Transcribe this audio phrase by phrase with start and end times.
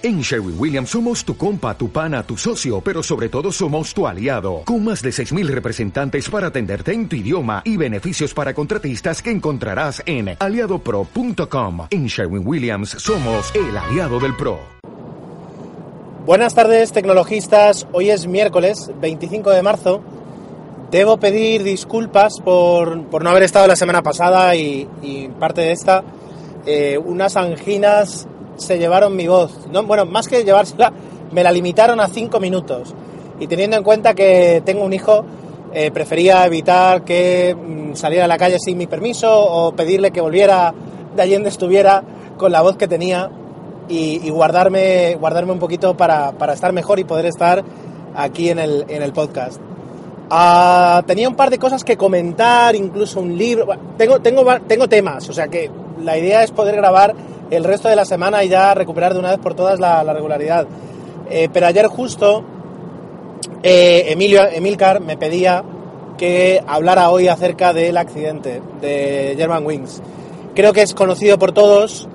[0.00, 4.06] En Sherwin Williams somos tu compa, tu pana, tu socio, pero sobre todo somos tu
[4.06, 9.20] aliado, con más de 6.000 representantes para atenderte en tu idioma y beneficios para contratistas
[9.20, 11.88] que encontrarás en aliadopro.com.
[11.90, 14.60] En Sherwin Williams somos el aliado del PRO.
[16.24, 17.88] Buenas tardes, tecnologistas.
[17.90, 20.00] Hoy es miércoles 25 de marzo.
[20.92, 24.86] Debo pedir disculpas por, por no haber estado la semana pasada y,
[25.40, 26.04] parte de esta.
[26.66, 28.28] Eh, unas anginas
[28.58, 29.66] se llevaron mi voz.
[29.72, 30.92] No, bueno, más que llevársela,
[31.32, 32.94] me la limitaron a 5 minutos.
[33.40, 35.24] Y teniendo en cuenta que tengo un hijo,
[35.72, 40.20] eh, prefería evitar que mm, saliera a la calle sin mi permiso o pedirle que
[40.20, 40.74] volviera
[41.14, 42.02] de allí donde estuviera
[42.36, 43.30] con la voz que tenía
[43.88, 47.64] y, guardarme, guardarme un poquito para, para, estar mejor y poder estar
[48.14, 49.60] aquí en el, en el podcast.
[50.30, 53.66] Uh, tenía un par de cosas que comentar, incluso un libro.
[53.96, 55.70] Tengo, tengo, tengo temas, o sea que
[56.02, 57.14] la idea es poder grabar
[57.50, 60.12] el resto de la semana y ya recuperar de una vez por todas la, la
[60.12, 60.66] regularidad.
[61.30, 62.44] Eh, pero ayer justo
[63.62, 65.64] eh, Emilio, Emilcar me pedía
[66.16, 70.02] que hablara hoy acerca del accidente de German Wings.
[70.54, 72.08] Creo que es conocido por todos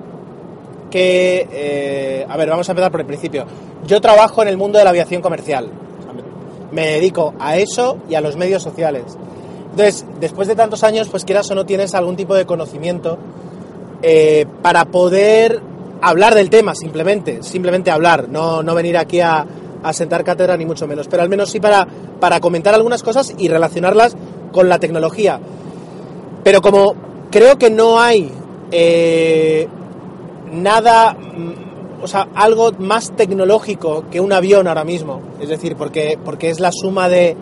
[0.90, 3.46] que, eh, a ver, vamos a empezar por el principio.
[3.86, 5.70] Yo trabajo en el mundo de la aviación comercial.
[6.70, 9.04] Me dedico a eso y a los medios sociales.
[9.70, 13.18] Entonces, después de tantos años, pues quieras o no tienes algún tipo de conocimiento
[14.06, 15.62] eh, para poder
[16.02, 19.46] hablar del tema, simplemente, simplemente hablar, no, no venir aquí a,
[19.92, 21.88] sentar cátedra ni mucho menos, pero al menos sí para,
[22.20, 24.14] para comentar algunas cosas y relacionarlas
[24.52, 25.40] con la tecnología.
[26.42, 26.94] Pero como
[27.30, 28.30] creo que no hay
[28.70, 29.68] eh,
[30.52, 31.16] nada,
[32.02, 36.60] o sea, algo más tecnológico que un avión ahora mismo, es decir, porque, porque es
[36.60, 37.38] la suma de,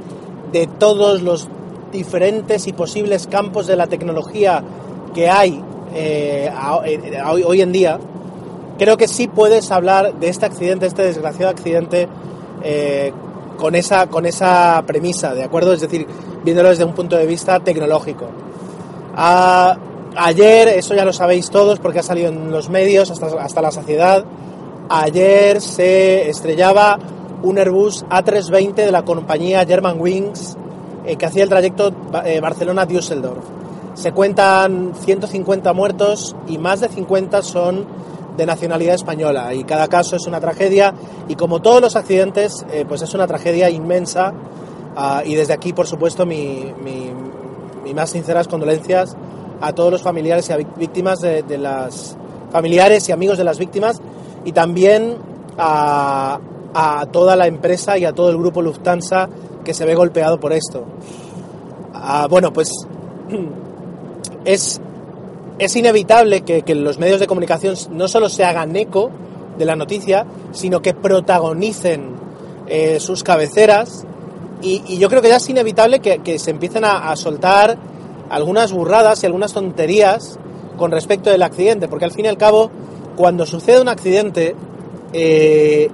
[0.53, 1.49] de todos los
[1.91, 4.63] diferentes y posibles campos de la tecnología
[5.13, 5.61] que hay
[5.95, 6.51] eh,
[7.27, 7.99] hoy, hoy, en día,
[8.79, 12.09] creo que sí puedes hablar de este accidente, este desgraciado accidente,
[12.63, 13.13] eh,
[13.57, 15.73] con, esa, con esa premisa, ¿de acuerdo?
[15.73, 16.07] Es decir,
[16.45, 18.27] viéndolo desde un punto de vista tecnológico.
[20.15, 23.71] Ayer, eso ya lo sabéis todos porque ha salido en los medios hasta, hasta la
[23.71, 24.25] saciedad,
[24.89, 26.99] ayer se estrellaba
[27.43, 30.57] un Airbus A320 de la compañía German Wings
[31.05, 31.93] eh, que hacía el trayecto
[32.25, 33.45] eh, Barcelona-Düsseldorf.
[33.95, 37.87] Se cuentan 150 muertos y más de 50 son
[38.37, 39.55] de nacionalidad española.
[39.55, 40.95] Y cada caso es una tragedia.
[41.29, 44.33] Y como todos los accidentes eh, pues es una tragedia inmensa.
[44.97, 49.17] Uh, y desde aquí por supuesto mi, mi, más sinceras condolencias
[49.61, 52.17] a todos los familiares y víctimas de, las
[52.51, 54.01] familiares y amigos de las víctimas.
[54.45, 55.17] Y también
[55.59, 56.41] a,
[56.73, 59.29] a, toda la empresa y a todo el grupo Lufthansa
[59.65, 60.85] que se ve golpeado por esto.
[61.95, 62.73] Uh, bueno pues
[64.45, 64.81] es,
[65.59, 69.11] es inevitable que, que, los medios de comunicación no solo se hagan eco
[69.59, 72.17] de la noticia, sino que protagonicen
[72.67, 74.05] eh, sus cabeceras.
[74.61, 77.77] Y, y, yo creo que ya es inevitable que, que se empiecen a, a, soltar
[78.31, 80.39] algunas burradas y algunas tonterías
[80.77, 82.71] con respecto del accidente, porque al fin y al cabo,
[83.17, 84.55] cuando sucede un accidente,
[85.13, 85.91] eh,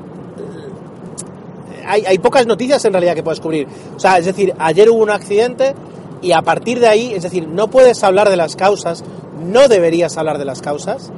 [1.87, 3.67] hay, hay pocas noticias en realidad que puedes cubrir.
[3.97, 5.75] O sea, es decir, ayer hubo un accidente,
[6.21, 9.05] y a partir de ahí, es decir, no puedes hablar de las causas,
[9.41, 11.11] no deberías hablar de las causas,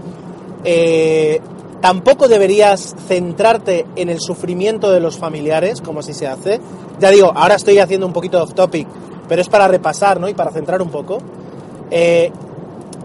[0.65, 1.41] eh,
[1.81, 6.61] tampoco deberías centrarte en el sufrimiento de los familiares, como así se hace.
[6.99, 8.87] Ya digo, ahora estoy haciendo un poquito off topic,
[9.29, 10.29] pero es para repasar ¿no?
[10.29, 11.19] y para centrar un poco.
[11.91, 12.31] Eh,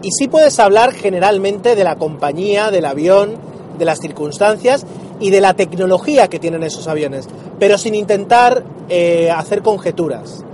[0.02, 3.36] y sí puedes hablar generalmente de la compañía, del avión,
[3.78, 4.84] de las circunstancias
[5.18, 7.28] y de la tecnología que tienen esos aviones,
[7.58, 10.44] pero sin intentar eh, hacer conjeturas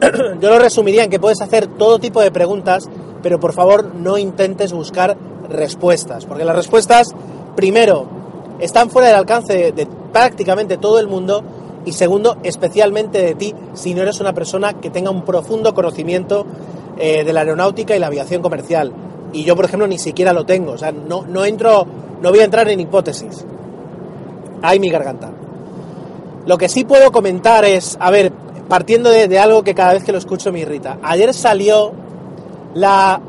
[0.40, 2.88] yo lo resumiría en que puedes hacer todo tipo de preguntas,
[3.22, 5.16] pero por favor no intentes buscar
[5.48, 7.08] respuestas, porque las respuestas,
[7.56, 8.06] primero,
[8.60, 11.42] están fuera del alcance de, prácticamente todo el mundo
[11.84, 16.46] y segundo, especialmente de ti, si no eres una persona que tenga un profundo conocimiento
[16.98, 18.92] eh, de la aeronáutica y la aviación comercial.
[19.32, 21.86] Y yo, por ejemplo, ni siquiera lo tengo, o sea, no, no entro,
[22.20, 23.44] no voy a entrar en hipótesis.
[24.62, 25.30] Hay mi garganta.
[26.46, 28.32] Lo que sí puedo comentar es, a ver,
[28.70, 30.98] partiendo de, de, algo que cada vez que lo escucho me irrita.
[31.02, 31.92] Ayer salió
[32.72, 33.20] la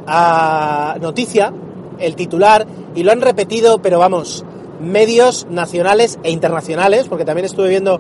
[0.98, 1.52] uh, noticia,
[2.00, 2.66] el titular,
[2.96, 4.46] y lo han repetido, pero vamos,
[4.80, 8.00] medios nacionales e internacionales, porque también estuve viendo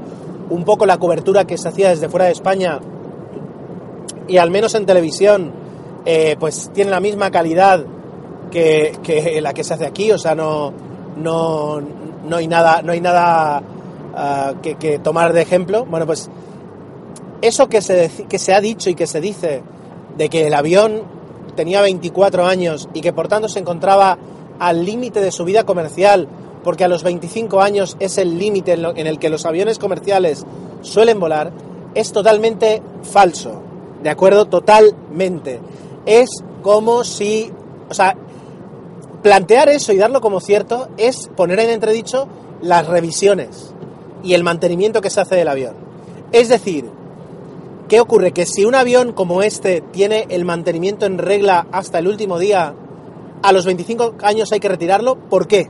[0.49, 2.79] un poco la cobertura que se hacía desde fuera de España,
[4.27, 5.51] y al menos en televisión,
[6.05, 7.83] eh, pues tiene la misma calidad
[8.51, 10.71] que, la que se hace aquí, o sea, no,
[11.17, 13.61] no, no hay nada, no hay nada
[14.13, 15.85] uh, que, que tomar de ejemplo.
[15.85, 16.29] Bueno, pues
[17.41, 19.63] eso que se, que se ha dicho y que se dice
[20.17, 21.03] de que el avión
[21.55, 24.17] tenía 24 años y que por tanto se encontraba
[24.59, 26.27] al límite de su vida comercial
[26.63, 30.45] porque a los 25 años es el límite en, en el que los aviones comerciales
[30.81, 31.51] suelen volar,
[31.95, 33.61] es totalmente falso.
[34.03, 34.45] ¿De acuerdo?
[34.45, 35.59] Totalmente.
[36.05, 36.29] Es
[36.61, 37.51] como si,
[37.89, 38.15] o sea,
[39.21, 42.27] plantear eso y darlo como cierto es poner en entredicho
[42.61, 43.73] las revisiones
[44.23, 45.75] y el mantenimiento que se hace del avión.
[46.31, 46.89] Es decir,
[47.91, 48.31] ¿qué ocurre?
[48.31, 52.73] Que si un avión como este tiene el mantenimiento en regla hasta el último día,
[53.43, 55.69] a los 25 años hay que retirarlo, ¿por qué?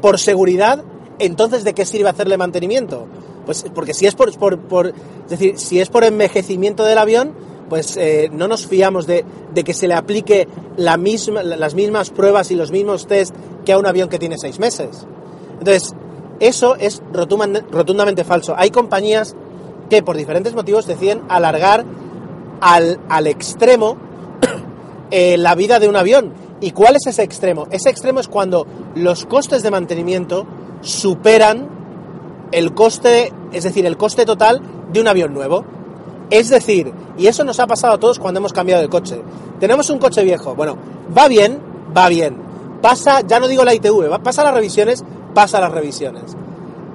[0.00, 0.82] ¿Por seguridad?
[1.20, 3.06] Entonces, ¿de qué sirve hacerle mantenimiento?
[3.46, 7.34] Pues porque si es por, por, es decir, si es por envejecimiento del avión,
[7.68, 9.24] pues eh, no nos fiamos de,
[9.54, 13.32] de, que se le aplique las mismas pruebas y los mismos test
[13.64, 15.06] que a un avión que tiene seis meses.
[15.60, 15.94] Entonces,
[16.40, 18.56] eso es rotundamente falso.
[18.58, 19.36] Hay compañías
[20.02, 21.84] por diferentes motivos deciden alargar
[22.60, 23.96] al, al extremo
[25.10, 26.32] eh, la vida de un avión.
[26.60, 27.66] ¿Y cuál es ese extremo?
[27.70, 30.46] Ese extremo es cuando los costes de mantenimiento
[30.80, 31.68] superan
[32.52, 34.62] el coste, es decir, el coste total
[34.92, 35.64] de un avión nuevo.
[36.30, 39.20] Es decir, y eso nos ha pasado a todos cuando hemos cambiado de coche.
[39.60, 40.76] Tenemos un coche viejo, bueno,
[41.16, 41.60] va bien,
[41.96, 42.36] va bien.
[42.80, 45.04] Pasa, ya no digo la ITV, pasa las revisiones,
[45.34, 46.36] pasa las revisiones.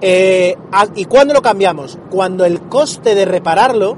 [0.02, 0.56] Eh,
[0.96, 1.98] ¿Y cuándo lo cambiamos?
[2.10, 3.98] Cuando el coste de repararlo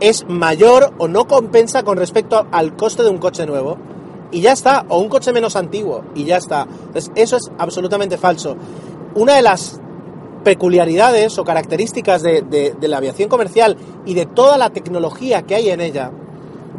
[0.00, 3.76] es mayor o no compensa con respecto al coste de un coche nuevo.
[4.32, 6.62] Y ya está, o un coche menos antiguo, y ya está.
[6.62, 8.56] Entonces, eso es absolutamente falso.
[9.14, 9.80] Una de las
[10.44, 15.80] peculiaridades o características de, la aviación comercial y de toda la tecnología que hay en
[15.80, 16.12] ella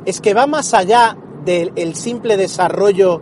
[0.06, 3.22] es que va más allá del simple desarrollo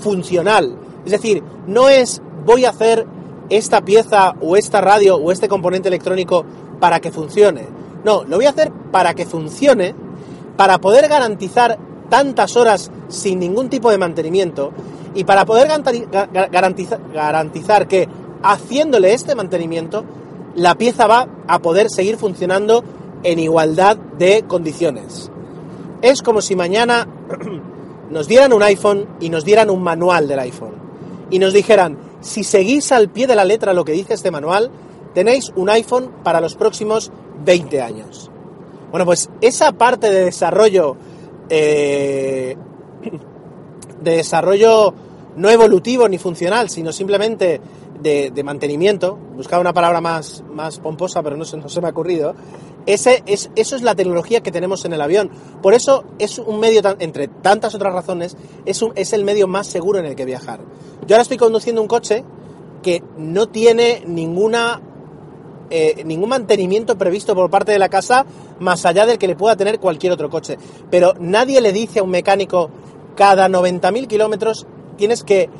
[0.00, 0.78] funcional.
[1.04, 3.06] Es decir, no es voy a hacer
[3.50, 6.44] esta pieza o esta radio o este componente electrónico
[6.80, 7.66] para que funcione.
[8.04, 9.94] No, lo voy a hacer para que funcione,
[10.56, 11.78] para poder garantizar
[12.08, 14.72] tantas horas sin ningún tipo de mantenimiento
[15.14, 15.68] y para poder
[16.52, 18.08] garantizar, que
[18.42, 20.04] haciéndole este mantenimiento,
[20.54, 22.84] la pieza va a poder seguir funcionando
[23.22, 25.30] en igualdad de condiciones.
[26.02, 27.08] Es como si mañana
[28.10, 30.74] nos dieran un iPhone y nos dieran un manual del iPhone.
[31.30, 31.96] Y nos dijeran,
[32.26, 34.70] si seguís al pie de la letra lo que dice este manual,
[35.14, 37.10] tenéis un iPhone para los próximos
[37.44, 38.30] 20 años.
[38.90, 40.96] Bueno, pues esa parte de desarrollo,
[41.48, 42.56] eh,
[44.02, 44.92] de desarrollo
[45.36, 47.60] no evolutivo ni funcional, sino simplemente
[48.00, 51.90] de, mantenimiento, buscaba una palabra más, más pomposa, pero no se, no se me ha
[51.90, 52.34] ocurrido,
[52.86, 55.30] ese, es, eso es la tecnología que tenemos en el avión.
[55.62, 59.98] Por eso es un medio, entre tantas otras razones, es, es el medio más seguro
[59.98, 60.60] en el que viajar.
[61.06, 62.24] Yo ahora estoy conduciendo un coche
[62.82, 64.80] que no tiene ninguna
[65.68, 68.24] eh, ningún mantenimiento previsto por parte de la casa
[68.60, 70.56] más allá del que le pueda tener cualquier otro coche.
[70.90, 72.70] Pero nadie le dice a un mecánico
[73.16, 74.66] cada 90.000 kilómetros
[74.96, 75.50] tienes que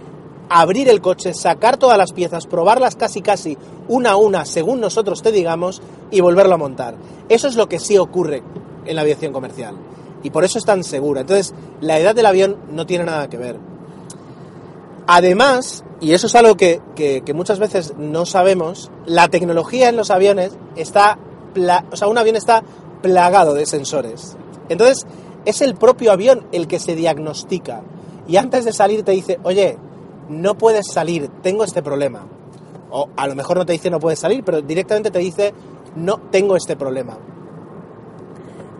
[0.48, 3.56] abrir el coche, sacar todas las piezas, probarlas casi casi
[3.88, 6.94] una a una según nosotros te digamos y volverlo a montar.
[7.28, 8.42] Eso es lo que sí ocurre
[8.84, 9.76] en la aviación comercial
[10.22, 11.20] y por eso es tan segura.
[11.20, 13.58] Entonces, la edad del avión no tiene nada que ver.
[15.06, 16.80] Además, y eso es algo que,
[17.32, 21.18] muchas veces no sabemos, la tecnología en los aviones está,
[21.92, 22.64] o sea, un avión está
[23.02, 24.36] plagado de sensores.
[24.68, 25.06] Entonces,
[25.44, 27.82] es el propio avión el que se diagnostica.
[28.26, 29.78] Y antes de salir te dice, oye,
[30.28, 32.26] no puedes salir, tengo este problema.
[32.90, 35.52] O a lo mejor no te dice no puedes salir, pero directamente te dice
[35.96, 37.18] no tengo este problema.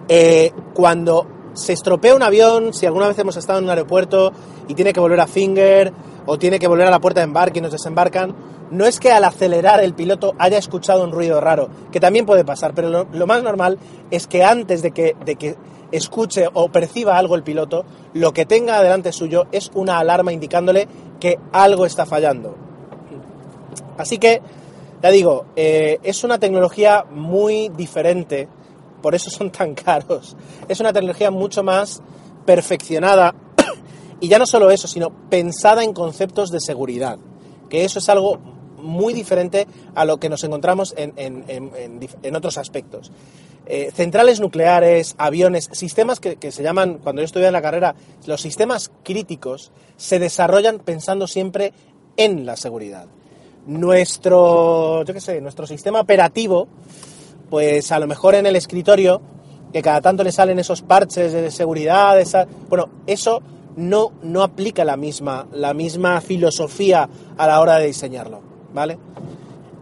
[0.09, 4.33] Eh, cuando se estropea un avión, si alguna vez hemos estado en un aeropuerto
[4.69, 5.93] y tiene que volver a Finger
[6.27, 8.35] o tiene que volver a la puerta de embarque y nos desembarcan,
[8.71, 12.45] no es que al acelerar el piloto haya escuchado un ruido raro, que también puede
[12.45, 13.79] pasar, pero lo, lo más normal
[14.11, 15.57] es que antes de que, de que
[15.93, 20.89] escuche o perciba algo el piloto, lo que tenga delante suyo es una alarma indicándole
[21.21, 22.57] que algo está fallando.
[23.99, 24.43] Así que,
[25.03, 28.49] ya digo, eh, es una tecnología muy diferente,
[29.03, 30.37] por eso son tan caros.
[30.69, 32.03] Es una tecnología mucho más
[32.45, 33.35] perfeccionada
[34.21, 37.19] y ya no solo eso, sino pensada en conceptos de seguridad,
[37.69, 38.39] que eso es algo
[38.87, 43.13] muy diferente a lo que nos encontramos en, otros aspectos.
[43.67, 47.95] Eh, centrales nucleares, aviones, sistemas que, se llaman, cuando yo estudié en la carrera,
[48.27, 51.73] los sistemas críticos se desarrollan pensando siempre
[52.17, 53.07] en la seguridad.
[53.67, 56.69] Nuestro, yo qué sé, nuestro sistema operativo,
[57.51, 59.21] pues a lo mejor en el escritorio,
[59.73, 62.17] que cada tanto le salen esos parches de seguridad,
[62.69, 63.43] bueno, eso
[63.77, 68.41] no, no aplica la misma, la misma filosofía a la hora de diseñarlo,
[68.77, 68.99] ¿vale?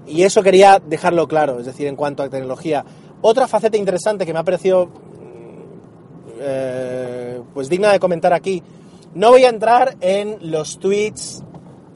[0.06, 2.84] Y eso quería dejarlo claro, es decir, en cuanto a tecnología.
[3.20, 4.88] Otra faceta interesante que me ha parecido
[6.40, 8.62] eh, pues digna de comentar aquí.
[9.14, 11.42] No voy a entrar en los tweets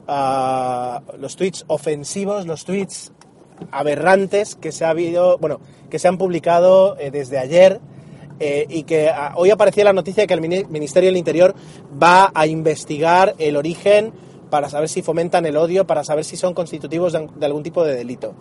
[0.07, 3.11] ah, los tweets ofensivos, los tweets
[3.71, 7.79] aberrantes que se ha habido, bueno, que se han publicado eh, desde ayer
[8.39, 11.53] eh, y que ah, hoy aparecía la noticia de que el Mini- Ministerio del Interior
[12.01, 14.13] va a investigar el origen
[14.49, 17.95] para saber si fomentan el odio, para saber si son constitutivos de, algún tipo de
[17.95, 18.33] delito.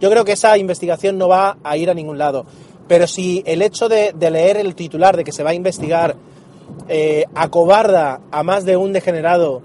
[0.00, 2.46] Yo creo que esa investigación no va a ir a ningún lado,
[2.88, 6.16] pero si el hecho de, leer el titular de que se va a investigar
[6.88, 9.62] eh, acobarda a más de un degenerado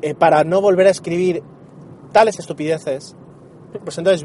[0.00, 1.42] eh, para no volver a escribir
[2.12, 3.16] tales estupideces,
[3.84, 4.24] pues entonces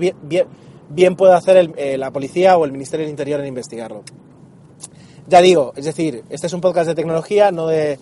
[0.90, 4.04] bien puede hacer el- eh, la policía o el Ministerio del Interior en investigarlo.
[5.28, 8.00] Ya digo, es decir, este es un podcast de tecnología, no de,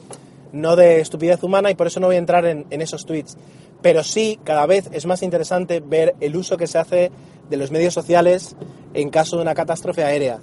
[0.56, 3.38] no de estupidez humana, y por eso no voy a entrar en, esos tweets.
[3.82, 7.12] Pero sí, cada vez es más interesante ver el uso que se hace
[7.50, 8.56] de los medios sociales
[8.94, 10.40] en caso de una catástrofe aérea.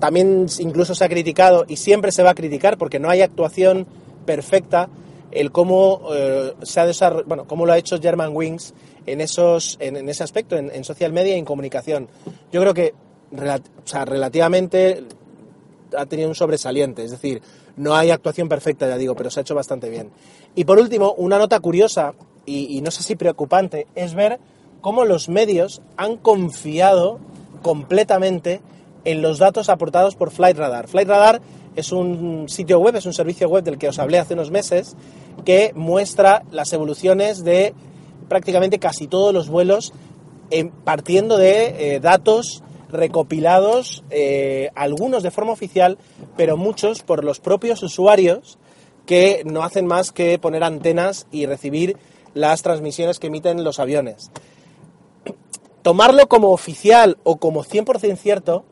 [0.00, 3.86] También incluso se ha criticado, y siempre se va a criticar, porque no hay actuación
[4.24, 4.88] perfecta,
[5.30, 8.72] el cómo eh, se ha bueno, cómo lo ha hecho German Wings
[9.04, 12.08] en, esos, en, ese aspecto, en, en social media y en comunicación.
[12.50, 12.94] Yo creo que
[13.32, 15.04] o sea, relativamente
[15.96, 17.42] ha tenido un sobresaliente, es decir,
[17.78, 20.10] no hay actuación perfecta, ya digo, pero se ha hecho bastante bien.
[20.54, 24.38] Y por último, una nota curiosa y, no sé si preocupante es ver
[24.80, 27.18] cómo los medios han confiado
[27.62, 28.60] completamente
[29.04, 30.88] en los datos aportados por Flight Radar.
[30.88, 31.40] Flight Radar
[31.76, 34.96] es un sitio web, es un servicio web del que os hablé hace unos meses,
[35.44, 37.74] que muestra las evoluciones de
[38.28, 39.92] prácticamente casi todos los vuelos
[40.50, 45.98] en- partiendo de eh, datos recopilados, eh, algunos de forma oficial,
[46.36, 48.58] pero muchos por los propios usuarios
[49.06, 51.96] que no hacen más que poner antenas y recibir
[52.34, 54.30] las transmisiones que emiten los aviones.
[55.82, 58.64] Tomarlo como oficial o como 100% cierto,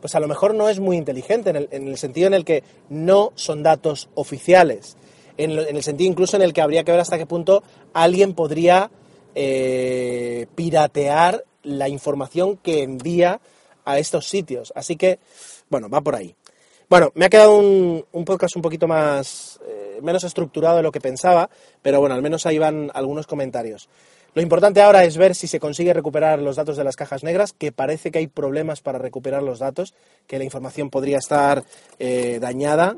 [0.00, 2.44] pues a lo mejor no es muy inteligente, en el, en el sentido en el
[2.44, 4.96] que no son datos oficiales,
[5.36, 7.62] en el sentido incluso en el que habría que ver hasta qué punto
[7.92, 8.90] alguien podría
[9.36, 13.40] eh, piratear la información que envía
[13.84, 14.72] a estos sitios.
[14.74, 15.18] Así que,
[15.68, 16.34] bueno, va por ahí.
[16.88, 20.92] Bueno, me ha quedado un, un podcast un poquito más eh, menos estructurado de lo
[20.92, 21.48] que pensaba,
[21.82, 23.88] pero bueno, al menos ahí van algunos comentarios.
[24.34, 27.52] Lo importante ahora es ver si se consigue recuperar los datos de las cajas negras,
[27.52, 29.94] que parece que hay problemas para recuperar los datos,
[30.26, 31.64] que la información podría estar
[32.00, 32.96] eh, dañada,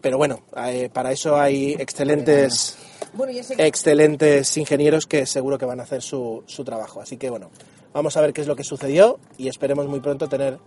[0.00, 2.76] pero bueno, eh, para eso hay excelentes,
[3.14, 7.00] Bueno, ya sé que- excelentes ingenieros que seguro que van a hacer su, su trabajo.
[7.00, 7.50] Así que bueno,
[7.92, 10.58] vamos a ver qué es lo que sucedió y esperemos muy pronto tener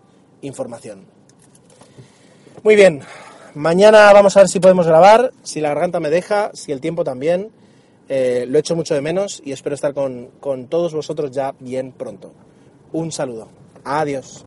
[0.41, 1.05] información.
[2.63, 3.01] Muy bien,
[3.53, 7.03] mañana vamos a ver si podemos grabar, si la garganta me deja, si el tiempo
[7.03, 7.51] también.
[8.07, 11.91] Eh, lo echo mucho de menos y espero estar con, con todos vosotros ya bien
[11.91, 12.33] pronto.
[12.91, 13.49] Un saludo.
[13.83, 14.43] Adiós.